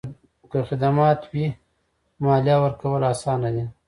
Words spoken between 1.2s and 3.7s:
وي، مالیه ورکول اسانه دي؟